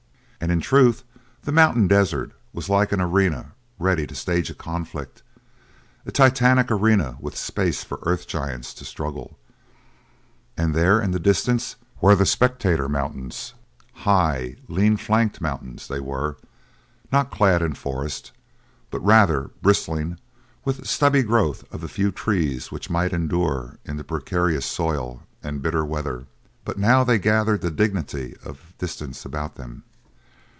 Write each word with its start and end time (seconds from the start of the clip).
And 0.43 0.51
in 0.51 0.59
truth 0.59 1.03
the 1.43 1.51
mountain 1.51 1.87
desert 1.87 2.31
was 2.51 2.67
like 2.67 2.91
an 2.91 2.99
arena 2.99 3.51
ready 3.77 4.07
to 4.07 4.15
stage 4.15 4.49
a 4.49 4.55
conflict 4.55 5.21
a 6.03 6.11
titanic 6.11 6.71
arena 6.71 7.15
with 7.19 7.37
space 7.37 7.83
for 7.83 7.99
earth 8.07 8.25
giants 8.27 8.73
to 8.73 8.83
struggle 8.83 9.37
and 10.57 10.73
there 10.73 10.99
in 10.99 11.11
the 11.11 11.19
distance 11.19 11.75
were 12.01 12.15
the 12.15 12.25
spectator 12.25 12.89
mountains. 12.89 13.53
High, 13.93 14.55
lean 14.67 14.97
flanked 14.97 15.41
mountains 15.41 15.87
they 15.87 15.99
were, 15.99 16.37
not 17.11 17.29
clad 17.29 17.61
in 17.61 17.75
forests, 17.75 18.31
but 18.89 18.99
rather 19.05 19.51
bristling 19.61 20.17
with 20.65 20.79
a 20.79 20.87
stubby 20.87 21.21
growth 21.21 21.71
of 21.71 21.81
the 21.81 21.87
few 21.87 22.11
trees 22.11 22.71
which 22.71 22.89
might 22.89 23.13
endure 23.13 23.77
in 23.85 24.03
precarious 24.05 24.65
soil 24.65 25.21
and 25.43 25.61
bitter 25.61 25.85
weather, 25.85 26.25
but 26.65 26.79
now 26.79 27.03
they 27.03 27.19
gathered 27.19 27.61
the 27.61 27.69
dignity 27.69 28.35
of 28.43 28.73
distance 28.79 29.23
about 29.23 29.53
them. 29.53 29.83